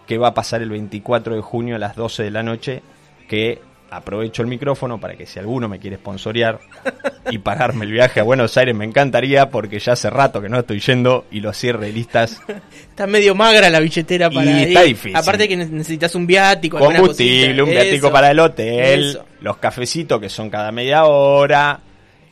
[0.06, 2.82] que va a pasar el 24 de junio a las 12 de la noche,
[3.28, 6.58] que aprovecho el micrófono para que si alguno me quiere sponsorear
[7.30, 10.58] y pagarme el viaje a Buenos Aires me encantaría porque ya hace rato que no
[10.58, 12.42] estoy yendo y los cierre listas
[12.90, 14.68] Está medio magra la billetera para Y ir.
[14.68, 15.16] está difícil.
[15.16, 18.12] Aparte que ne- necesitas un viático, combustible, un viático Eso.
[18.12, 19.24] para el hotel, Eso.
[19.40, 21.80] los cafecitos que son cada media hora.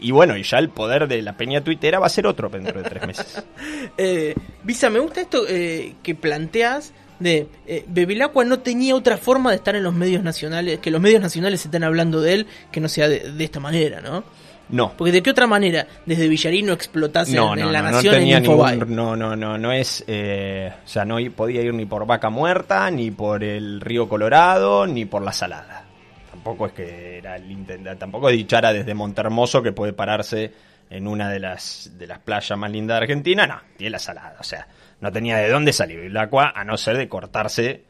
[0.00, 2.82] Y bueno, y ya el poder de la peña tuitera va a ser otro dentro
[2.82, 3.44] de tres meses.
[3.96, 4.34] Eh,
[4.64, 6.92] Visa, me gusta esto eh, que planteas
[7.24, 11.00] de eh, Bevilacqua no tenía otra forma de estar en los medios nacionales, que los
[11.00, 14.22] medios nacionales estén hablando de él, que no sea de, de esta manera, ¿no?
[14.68, 14.92] No.
[14.96, 17.96] Porque de qué otra manera desde Villarino explotase No, en, no, en la no, no
[17.96, 21.74] nación tenía en ningún, no, no, no, no es, eh, o sea, no podía ir
[21.74, 25.84] ni por Vaca Muerta, ni por el Río Colorado, ni por la Salada.
[26.30, 30.52] Tampoco es que era el intendente, tampoco es dichara desde Montermoso que puede pararse
[30.90, 34.36] en una de las de las playas más lindas de Argentina, no, tiene la Salada,
[34.40, 34.66] o sea,
[35.04, 37.84] no tenía de dónde salir el agua a no ser de cortarse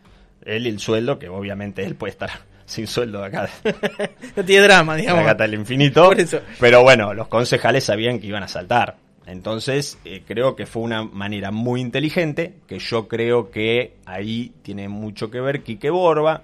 [0.45, 2.31] él el sueldo, que obviamente él puede estar
[2.67, 3.49] sin sueldo de acá
[4.37, 5.23] No tiene drama, digamos.
[5.23, 6.05] acá hasta el infinito.
[6.05, 6.41] Por eso.
[6.61, 8.97] Pero bueno, los concejales sabían que iban a saltar.
[9.27, 14.89] Entonces, eh, creo que fue una manera muy inteligente, que yo creo que ahí tiene
[14.91, 16.43] mucho que ver Quique Borba.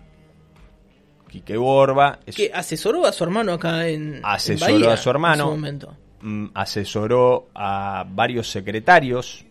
[1.28, 4.14] Quique Borba es- Que asesoró a su hermano acá en.
[4.16, 5.42] en Asesoró Bahía a su hermano.
[5.44, 5.96] En su momento.
[6.22, 9.44] mm, asesoró a varios secretarios,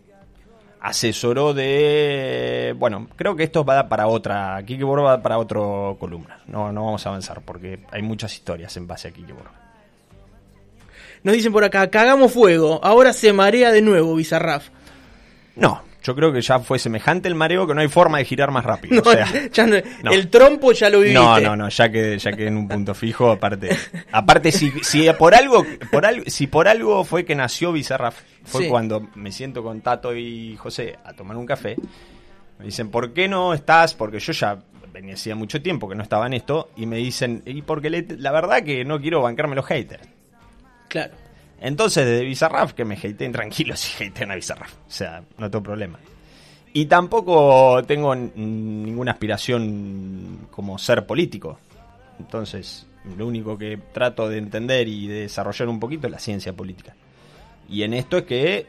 [0.82, 2.76] asesoró de...
[2.78, 4.62] Bueno, creo que esto va a dar para otra...
[4.66, 6.40] Quique Borba va a dar para otro columna.
[6.48, 9.52] No, no vamos a avanzar porque hay muchas historias en base a Quique Borba.
[11.24, 14.70] Nos dicen por acá, cagamos fuego, ahora se marea de nuevo Bizarraf.
[15.56, 18.50] No, yo creo que ya fue semejante el mareo que no hay forma de girar
[18.50, 19.02] más rápido.
[19.06, 20.12] No, o sea, ya no- no.
[20.12, 21.20] El trompo ya lo viviste.
[21.20, 23.70] no, no, no, ya que ya que en un punto fijo, aparte,
[24.12, 28.64] aparte si, si por algo, por algo, si por algo fue que nació Bizarrap, fue
[28.64, 28.70] Sí.
[28.70, 31.76] cuando me siento con Tato y José a tomar un café,
[32.58, 33.94] me dicen, ¿por qué no estás?
[33.94, 34.58] Porque yo ya
[34.92, 38.06] venía hacía mucho tiempo que no estaba en esto, y me dicen, y porque le-
[38.18, 40.02] la verdad que no quiero bancarme los haters.
[40.88, 41.14] Claro.
[41.62, 44.70] Entonces, desde Bizarrap, que me hateen tranquilos si hatean a Bizarrap.
[44.70, 46.00] O sea, no tengo problema.
[46.72, 51.58] Y tampoco tengo ninguna aspiración como ser político.
[52.20, 52.86] Entonces,
[53.18, 56.96] lo único que trato de entender y de desarrollar un poquito es la ciencia política.
[57.68, 58.68] Y en esto es que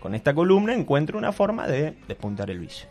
[0.00, 2.88] con esta columna encuentro una forma de despuntar el vicio.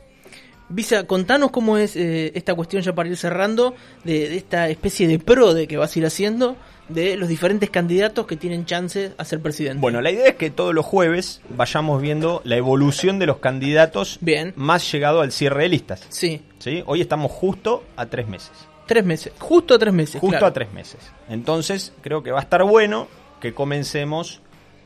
[0.69, 5.08] Visa, contanos cómo es eh, esta cuestión ya para ir cerrando, de, de esta especie
[5.08, 6.56] de pro de que vas a ir haciendo,
[6.89, 9.80] de los diferentes candidatos que tienen chance a ser presidente.
[9.80, 14.17] Bueno, la idea es que todos los jueves vayamos viendo la evolución de los candidatos
[14.22, 14.54] Bien.
[14.56, 16.06] más llegado al cierre de listas.
[16.10, 16.84] Sí, ¿sí?
[16.86, 18.52] Hoy estamos justo a tres meses.
[18.86, 20.19] tres meses, justo a tres meses.
[20.19, 20.48] Justo claro.
[20.48, 21.00] a tres meses.
[21.30, 23.08] Entonces, creo que va a estar bueno
[23.39, 24.41] que comencemos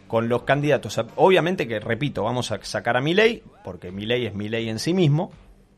[0.08, 1.00] con los candidatos.
[1.16, 5.32] Obviamente que, repito, vamos a sacar a Milei, porque Milei es Milei en sí mismo,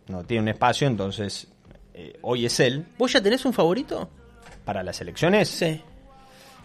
[0.08, 1.48] no tiene un espacio, entonces
[1.94, 2.86] eh, hoy es él.
[2.98, 4.10] ¿Vos ya tenés un favorito?
[4.66, 5.82] Para las elecciones, Sí.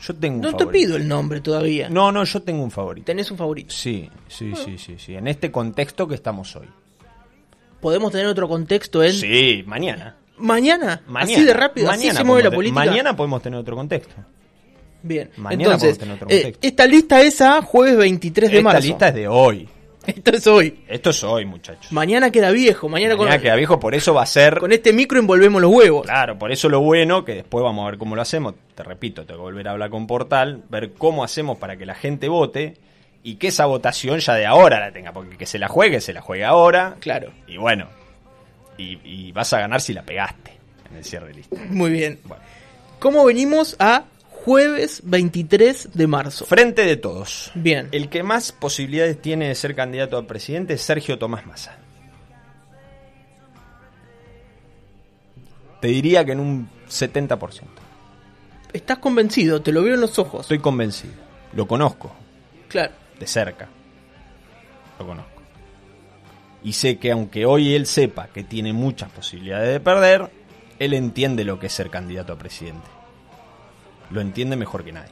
[0.01, 1.89] Yo tengo un No te pido el nombre todavía.
[1.89, 3.07] No, no, yo tengo un favorito.
[3.07, 3.73] Tenés un favorito.
[3.75, 5.15] Sí, sí, sí, sí, sí.
[5.15, 6.67] En este contexto que estamos hoy.
[7.81, 10.17] Podemos tener otro contexto en Sí, mañana.
[10.39, 11.03] mañana.
[11.07, 11.35] Mañana.
[11.35, 12.85] Así de rápido, así Mañana se mueve la política.
[12.85, 14.15] Mañana podemos tener otro contexto.
[15.03, 15.31] Bien.
[15.37, 16.67] Mañana Entonces, podemos tener otro eh, contexto.
[16.67, 18.87] esta lista es a jueves 23 de Esta marzo.
[18.89, 19.69] lista es de hoy.
[20.17, 20.85] Esto es hoy.
[20.89, 21.91] Esto es hoy, muchachos.
[21.93, 22.89] Mañana queda viejo.
[22.89, 24.59] Mañana, Mañana con, queda viejo, por eso va a ser.
[24.59, 26.07] con este micro envolvemos los huevos.
[26.07, 28.55] Claro, por eso lo bueno, que después vamos a ver cómo lo hacemos.
[28.75, 31.95] Te repito, tengo que volver a hablar con Portal, ver cómo hacemos para que la
[31.95, 32.75] gente vote
[33.23, 35.13] y que esa votación ya de ahora la tenga.
[35.13, 36.97] Porque que se la juegue, se la juegue ahora.
[37.01, 37.33] Claro.
[37.47, 37.89] Y bueno,
[38.77, 40.53] y, y vas a ganar si la pegaste
[40.91, 41.57] en el cierre de lista.
[41.71, 42.19] Muy bien.
[42.25, 42.43] Bueno.
[42.99, 44.05] ¿Cómo venimos a
[44.45, 46.45] jueves 23 de marzo?
[46.45, 47.51] Frente de todos.
[47.55, 47.89] Bien.
[47.93, 51.79] El que más posibilidades tiene de ser candidato a presidente es Sergio Tomás Massa.
[55.81, 57.63] Te diría que en un 70%.
[58.73, 60.43] Estás convencido, te lo veo en los ojos.
[60.43, 61.15] Estoy convencido.
[61.55, 62.13] Lo conozco
[62.69, 62.93] Claro.
[63.19, 63.69] de cerca.
[64.99, 65.31] Lo conozco.
[66.63, 70.31] Y sé que aunque hoy él sepa que tiene muchas posibilidades de perder,
[70.79, 72.89] él entiende lo que es ser candidato a presidente.
[74.15, 75.11] Lo entiende mejor que nadie.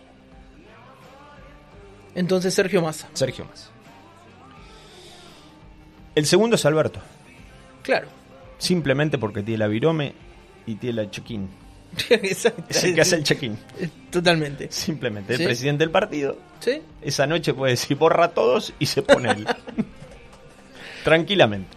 [2.15, 3.09] Entonces Sergio Massa.
[3.15, 3.69] Sergio Massa.
[6.15, 7.01] El segundo es Alberto.
[7.83, 8.07] Claro.
[8.59, 10.15] Simplemente porque tiene la virome
[10.67, 11.49] y tiene la check-in.
[12.11, 12.63] Exacto.
[12.69, 13.59] Es el que hace el check-in.
[14.09, 14.71] Totalmente.
[14.71, 15.37] Simplemente.
[15.37, 15.43] Sí.
[15.43, 16.39] El presidente del partido.
[16.61, 16.81] ¿Sí?
[17.01, 19.49] Esa noche puede decir borra a todos y se pone él.
[21.03, 21.77] Tranquilamente.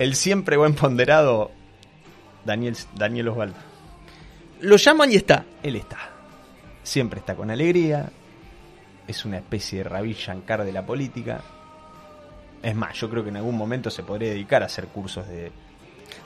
[0.00, 1.52] El siempre buen ponderado
[2.44, 3.65] Daniel, Daniel Osvaldo.
[4.60, 5.44] Lo llaman y está.
[5.62, 5.98] Él está.
[6.82, 8.10] Siempre está con alegría.
[9.06, 11.40] Es una especie de Ravi Shankar de la política.
[12.62, 15.52] Es más, yo creo que en algún momento se podría dedicar a hacer cursos de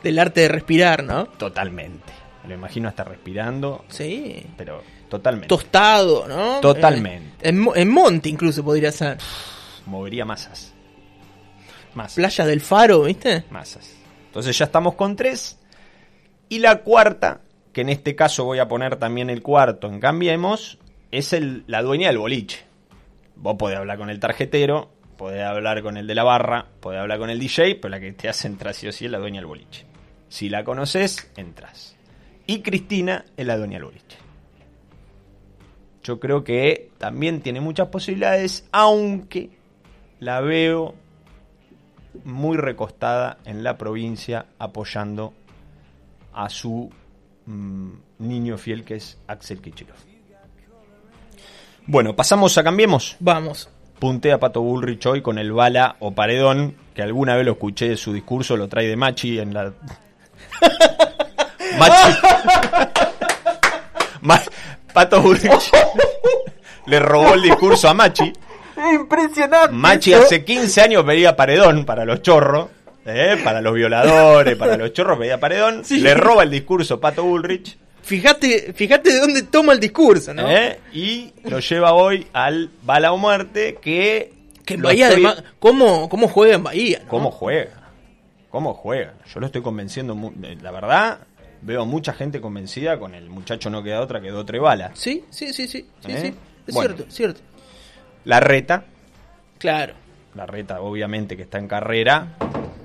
[0.03, 1.27] Del arte de respirar, ¿no?
[1.27, 2.13] totalmente.
[2.43, 4.47] Me lo imagino hasta respirando, Sí.
[4.57, 5.49] pero totalmente.
[5.49, 6.61] Tostado, ¿no?
[6.61, 7.29] Totalmente.
[7.47, 9.19] Eh, en, Mo- en Monte incluso podría ser.
[9.85, 10.73] Movería masas.
[11.95, 12.15] Masas.
[12.15, 13.45] Playa del Faro, ¿viste?
[13.51, 13.95] masas.
[14.29, 15.59] Entonces ya estamos con tres.
[16.49, 17.41] Y la cuarta,
[17.73, 20.79] que en este caso voy a poner también el cuarto en Cambiemos,
[21.11, 22.65] es el, la dueña del boliche.
[23.37, 27.19] Vos podés hablar con el tarjetero, podés hablar con el de la barra, podés hablar
[27.19, 29.41] con el DJ, pero la que te hace entrar sí o sí es la dueña
[29.41, 29.87] del boliche.
[30.29, 31.97] Si la conoces, entras.
[32.47, 34.19] Y Cristina es la dueña del boliche.
[36.03, 39.51] Yo creo que también tiene muchas posibilidades, aunque
[40.19, 40.95] la veo
[42.25, 45.33] muy recostada en la provincia apoyando
[46.33, 46.91] a su
[47.47, 49.97] mm, niño fiel que es Axel Kichilov.
[51.87, 53.17] Bueno, pasamos a Cambiemos.
[53.21, 53.69] Vamos.
[53.99, 57.89] Puntea a Pato Bullrich hoy con el bala o paredón, que alguna vez lo escuché
[57.89, 59.73] de su discurso, lo trae de Machi en la...
[61.79, 62.19] Machi...
[64.23, 64.43] Ma-
[64.93, 65.71] Pato Bullrich
[66.87, 68.33] le robó el discurso a Machi.
[68.95, 69.73] Impresionante.
[69.75, 72.69] Machi hace 15 años pedía paredón para los chorros,
[73.07, 73.39] ¿eh?
[73.43, 75.85] para los violadores, para los chorros pedía paredón.
[75.85, 76.01] Sí.
[76.01, 80.51] Le roba el discurso Pato Bullrich Fíjate, fíjate de dónde toma el discurso, ¿no?
[80.51, 80.81] ¿eh?
[80.93, 84.33] y lo lleva hoy al bala o muerte que...
[84.65, 87.01] Que en Bahía, estoy- además, ¿cómo, ¿cómo juega en Bahía?
[87.05, 87.09] ¿no?
[87.09, 87.71] ¿Cómo juega?
[88.49, 89.15] ¿Cómo juega?
[89.33, 91.19] Yo lo estoy convenciendo, eh, la verdad,
[91.63, 94.93] veo mucha gente convencida con el muchacho no queda otra, quedó tres balas.
[94.99, 95.87] Sí, sí, sí, sí.
[96.05, 96.21] sí, ¿Eh?
[96.21, 96.35] sí.
[96.67, 96.95] Es Bueno.
[96.95, 97.41] cierto, es cierto.
[98.25, 98.85] La reta,
[99.59, 99.95] Claro.
[100.35, 102.37] la reta obviamente que está en carrera,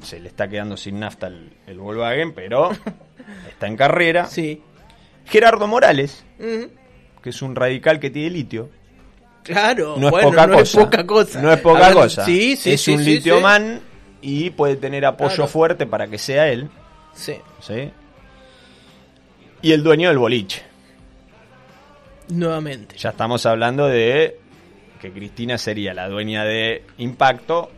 [0.05, 2.71] se le está quedando sin nafta el, el Volkswagen, pero
[3.49, 4.25] está en carrera.
[4.27, 4.61] Sí.
[5.25, 8.69] Gerardo Morales, que es un radical que tiene litio.
[9.43, 9.95] Claro.
[9.97, 10.63] No es poca no cosa.
[10.79, 11.41] es poca cosa.
[11.41, 12.25] No es poca cosa.
[12.25, 13.43] Sí, sí, es sí, un sí, litio sí.
[13.43, 13.81] man
[14.21, 15.47] y puede tener apoyo Claro.
[15.47, 16.69] fuerte para que sea él.
[17.13, 17.35] Sí.
[17.61, 17.91] ¿sí?
[19.61, 20.63] Y el dueño del boliche.
[22.29, 22.97] Nuevamente.
[22.97, 24.39] Ya estamos hablando de
[25.05, 27.71] que Cristina sería la dueña de Impacto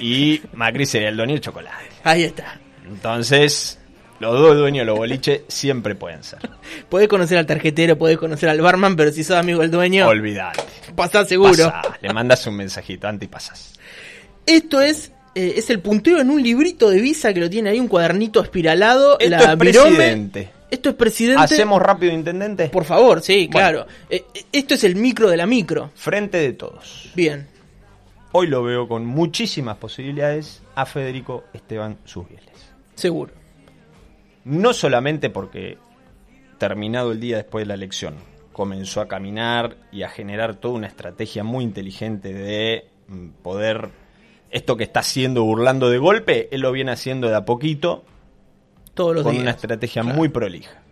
[0.00, 1.86] y Macri sería el dueño del chocolate.
[2.04, 2.58] Ahí está.
[2.86, 3.78] Entonces,
[4.20, 6.38] Los dos dueños de los boliches siempre pueden ser.
[6.88, 10.62] Podés conocer al tarjetero, podés conocer al barman, pero si sos amigo del dueño, Olvídate.
[10.96, 11.52] pasás seguro.
[11.52, 13.74] Pasá, le mandas un mensajito antes y pasás.
[14.46, 17.78] Esto es eh, es el punteo en un librito de visa que lo tiene ahí,
[17.78, 19.18] un cuadernito espiralado.
[19.20, 19.90] Esto la es virome.
[19.96, 20.50] presidente.
[20.70, 21.42] Esto es presidente.
[21.42, 22.68] ¿Hacemos rápido, intendente?
[22.68, 23.68] Por favor, sí, Bueno.
[23.68, 23.86] claro.
[24.10, 25.90] Eh, eh, esto es el micro de la micro.
[25.94, 27.10] Frente de todos.
[27.14, 27.46] Bien.
[28.32, 32.44] Hoy lo veo con muchísimas posibilidades a Federico Esteban Susbieles.
[32.94, 33.32] Seguro.
[34.44, 35.78] No solamente porque,
[36.58, 38.16] terminado el día después de la elección,
[38.52, 43.88] comenzó a caminar y a generar toda una estrategia muy inteligente de mm, poder,
[44.50, 48.04] esto que está haciendo burlando de golpe, él lo viene haciendo de a poquito,
[48.98, 49.42] Todos los con días.
[49.42, 50.16] una estrategia Claro.
[50.16, 50.82] muy prolija.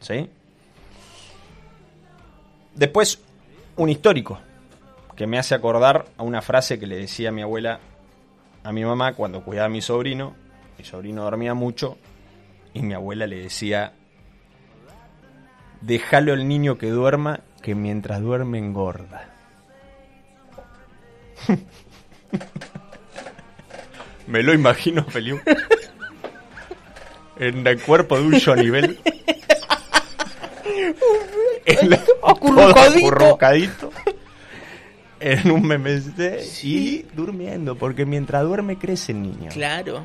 [0.00, 0.28] ¿Sí?
[2.74, 3.20] Después,
[3.76, 4.38] un histórico,
[5.14, 7.78] que me hace acordar a una frase que le decía mi abuela
[8.64, 10.34] a mi mamá cuando cuidaba a mi sobrino.
[10.78, 11.98] Mi sobrino dormía mucho
[12.72, 13.92] y mi abuela le decía,
[15.82, 19.28] déjalo al niño que duerma, que mientras duerme engorda.
[24.26, 25.38] Me lo imagino, Feliu.
[27.38, 28.98] En el cuerpo de un Johnny Bell.
[31.66, 33.90] En la- Acurrucadito.
[35.20, 39.48] En un MMC y durmiendo, porque mientras duerme crece el niño.
[39.50, 40.02] Claro.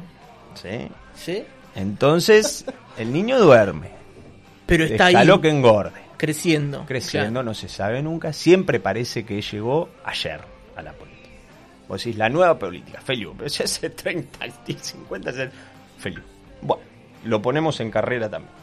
[0.53, 0.87] ¿Sí?
[1.15, 1.43] ¿Sí?
[1.75, 2.63] Entonces,
[2.97, 3.89] el niño duerme.
[4.65, 5.91] Pero está ahí Déjalo que engorde.
[6.17, 6.85] creciendo.
[6.85, 7.43] Creciendo, Claro.
[7.43, 8.31] no se sabe nunca.
[8.31, 10.39] Siempre parece que llegó ayer
[10.77, 11.27] a la política.
[11.89, 13.33] Vos decís, la nueva política, Feliu.
[13.37, 14.39] Pero si hace 30,
[14.81, 15.55] 50, 60,
[15.97, 16.21] Feliu.
[17.23, 18.53] Lo ponemos en carrera también.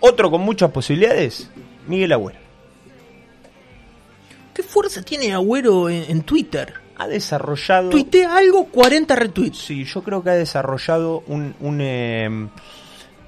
[0.00, 1.50] Otro con muchas posibilidades,
[1.86, 2.38] Miguel Agüero.
[4.54, 6.74] ¿Qué fuerza tiene Agüero en, en Twitter?
[6.98, 7.90] Ha desarrollado...
[7.90, 9.58] Tuitea algo, 40 retweets.
[9.58, 12.48] Sí, yo creo que ha desarrollado un, un, eh,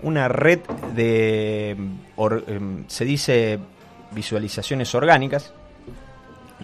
[0.02, 0.60] una red
[0.94, 1.76] de,
[2.16, 3.58] or- em, se dice,
[4.12, 5.52] visualizaciones orgánicas.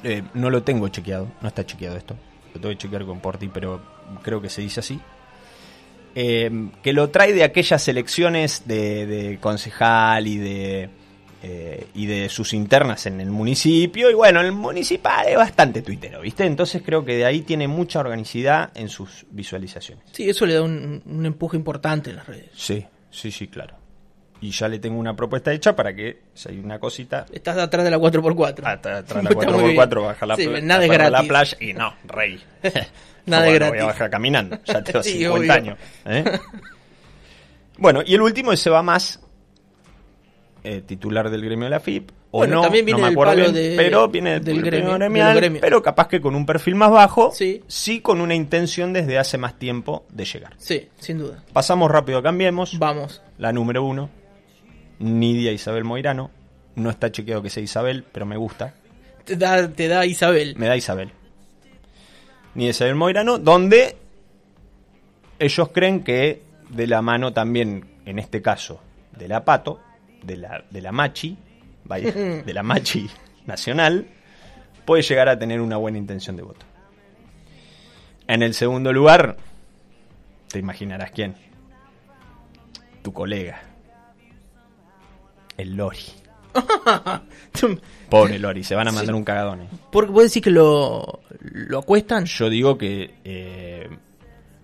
[0.02, 2.14] Eh, no lo tengo chequeado, no está chequeado esto.
[2.54, 3.80] Lo tengo que chequear con Porti, pero
[4.22, 4.98] creo que se dice así.
[6.14, 10.88] Eh, que lo trae de aquellas elecciones de, de concejal y de
[11.42, 14.10] eh, y de sus internas en el municipio.
[14.10, 16.44] Y bueno, el municipal es bastante tuitero, ¿viste?
[16.46, 20.04] Entonces creo que de ahí tiene mucha organicidad en sus visualizaciones.
[20.12, 22.48] Sí, eso le da un, un empuje importante en las redes.
[22.54, 23.74] Sí, sí, sí, claro.
[24.40, 27.84] Y ya le tengo una propuesta hecha para que, si hay una cosita, Estás atrás
[27.84, 28.54] de la 4x4.
[28.62, 30.04] Atra- atrás la Está muy 4x4 bien.
[30.06, 31.28] baja la, Sí, nada es para la gratis.
[31.28, 32.40] playa y no, rey.
[33.26, 33.86] Nada es bueno, Voy a gratis.
[33.98, 35.52] bajar caminando, ya tengo Sí, 50 obvio.
[35.52, 35.78] años.
[36.06, 36.24] ¿eh?
[37.78, 39.20] Bueno, y el último es Seba Más,
[40.62, 42.10] eh, titular del gremio de la FIP.
[42.30, 44.60] O Bueno, no, también viene no me del acuerdo palo bien, de- pero viene del,
[44.62, 47.62] gremio de gremial, pero capaz que con un perfil más bajo, Sí.
[47.68, 50.54] sí con una intención desde hace más tiempo de llegar.
[50.58, 51.44] Sí, sin duda.
[51.52, 52.76] Pasamos rápido, cambiemos.
[52.78, 53.22] Vamos.
[53.38, 54.10] La número uno,
[54.98, 56.30] Nidia Isabel Moirano.
[56.74, 58.74] No está chequeado que sea Isabel, pero me gusta.
[59.24, 60.54] Te da, te da Isabel.
[60.58, 61.12] Me da Isabel.
[62.54, 63.96] Nidia Isabel Moirano, donde
[65.38, 68.80] ellos creen que de la mano también, en este caso,
[69.16, 69.80] de la Pato,
[70.22, 71.36] de la, de la Machi,
[71.84, 73.08] vaya, de la Machi
[73.46, 74.06] nacional,
[74.84, 76.66] puede llegar a tener una buena intención de voto.
[78.26, 79.36] En el segundo lugar,
[80.48, 81.34] te imaginarás quién.
[83.02, 83.60] Tu colega.
[85.58, 86.23] El Lori.
[88.10, 89.62] Pobre Lori, se van a mandar un cagadón.
[89.62, 89.68] eh.
[89.90, 93.88] Porque vos decís que lo, lo acuestan, Yo digo que eh,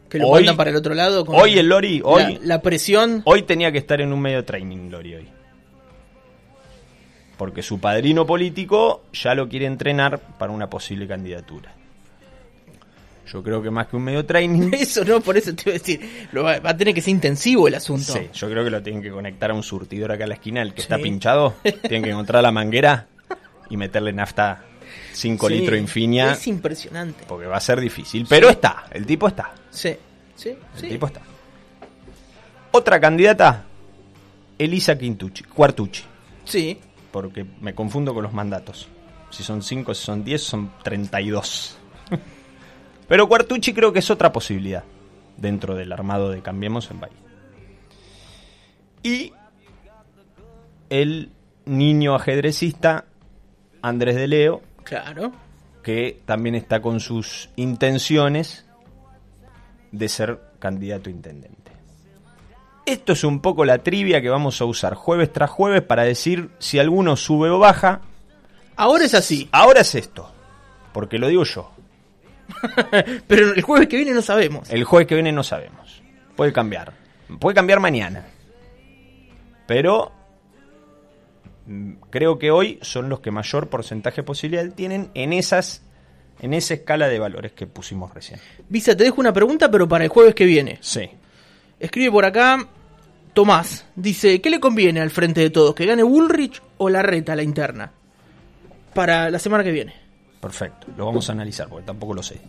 [0.09, 1.25] que lo hoy- mandan para el otro lado.
[1.25, 3.23] con hoy el Lori, hoy, la presión.
[3.25, 5.29] hoy tenía que estar en un medio training Lori hoy.
[7.37, 11.73] Porque su padrino político ya lo quiere entrenar para una posible candidatura.
[13.33, 15.79] Yo creo que más que un medio training, Eso no, por eso te iba a
[15.79, 16.29] decir.
[16.33, 18.13] Lo va, va a tener que ser intensivo el asunto.
[18.13, 20.63] sí, yo creo que lo tienen que conectar a un surtidor acá a la esquina,
[20.63, 20.87] el que Sí.
[20.87, 23.07] está pinchado, tienen que encontrar la manguera
[23.69, 24.65] y meterle nafta
[25.13, 27.25] 5 Sí, litros infinia, Es impresionante.
[27.29, 28.27] porque va a ser difícil.
[28.29, 29.53] Pero está, el tipo está.
[29.71, 29.95] Sí,
[30.35, 31.21] sí, El tipo está.
[32.73, 33.65] Otra candidata,
[34.59, 36.03] Elisa Quintucci, Cuartucci,
[36.45, 36.79] Sí,
[37.13, 38.89] porque me confundo con los mandatos.
[39.31, 41.77] Si son 5, si son 10, son 32.
[43.11, 44.85] Pero Cuartucci creo que es otra posibilidad
[45.37, 47.17] dentro del armado de Cambiemos en Bahía.
[49.03, 49.33] Y
[50.91, 51.33] el
[51.65, 53.07] niño ajedrecista
[53.83, 55.33] Andrés de Leo, claro.
[55.83, 58.65] que también está con sus intenciones
[59.91, 61.73] de ser candidato a intendente.
[62.87, 66.51] Esto es un poco la trivia que vamos a usar jueves tras jueves para decir
[66.61, 68.03] si alguno sube o baja.
[68.77, 69.49] Ahora es así.
[69.51, 70.31] Ahora es esto,
[70.93, 71.73] porque lo digo yo.
[73.27, 74.71] Pero el jueves que viene no sabemos.
[74.71, 76.03] El jueves que viene no sabemos.
[76.37, 76.93] Puede cambiar.
[77.39, 78.27] Puede cambiar mañana.
[79.67, 80.13] Pero
[81.67, 85.83] mm, creo que hoy son los que mayor porcentaje de posibilidad tienen en esas
[86.41, 88.41] en esa escala de valores que pusimos recién.
[88.69, 90.79] Visa, te dejo una pregunta, pero para el jueves que viene.
[90.81, 91.11] Sí.
[91.79, 92.67] Escribe por acá
[93.35, 93.87] Tomás.
[93.95, 95.75] Dice, ¿qué le conviene al frente de todos?
[95.75, 97.93] ¿Que gane Bullrich o la reta, la interna?
[98.95, 99.95] Para la semana que viene.
[100.41, 100.87] Perfecto.
[100.97, 102.41] Lo vamos a analizar porque tampoco lo sé.